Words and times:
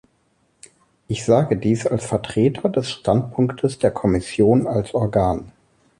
Ich 1.07 1.25
sage 1.25 1.57
dies 1.57 1.85
als 1.85 2.03
Vertreter 2.07 2.69
des 2.69 2.89
Standpunktes 2.89 3.77
der 3.77 3.91
Kommission 3.91 4.65
als 4.65 4.95
Organ. 4.95 5.51